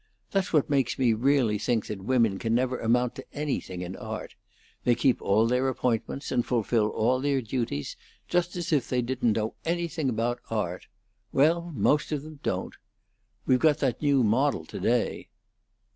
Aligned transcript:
That's 0.31 0.51
what 0.51 0.67
makes 0.67 0.97
me 0.97 1.13
really 1.13 1.59
think 1.59 1.85
that 1.85 2.01
women 2.03 2.39
can 2.39 2.55
never 2.55 2.79
amount 2.79 3.13
to 3.17 3.25
anything 3.33 3.81
in 3.83 3.95
art. 3.95 4.33
They 4.83 4.95
keep 4.95 5.21
all 5.21 5.45
their 5.45 5.67
appointments, 5.67 6.31
and 6.31 6.43
fulfil 6.43 6.87
all 6.89 7.21
their 7.21 7.39
duties 7.39 7.95
just 8.27 8.55
as 8.55 8.73
if 8.73 8.89
they 8.89 9.03
didn't 9.03 9.37
know 9.37 9.53
anything 9.63 10.09
about 10.09 10.39
art. 10.49 10.87
Well, 11.31 11.71
most 11.75 12.11
of 12.11 12.23
them 12.23 12.39
don't. 12.41 12.73
We've 13.45 13.59
got 13.59 13.77
that 13.77 14.01
new 14.01 14.23
model 14.23 14.65
to 14.65 14.79
day." 14.79 15.29